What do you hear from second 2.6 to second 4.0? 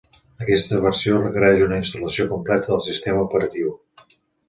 del sistema operatiu.